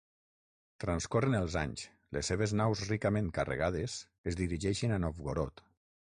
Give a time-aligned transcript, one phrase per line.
[0.83, 1.83] Transcorren els anys;
[2.17, 3.97] les seves naus ricament carregades
[4.31, 5.63] es dirigeixen a Novgorod.